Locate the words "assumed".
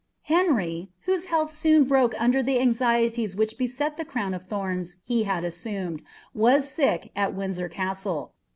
5.43-6.01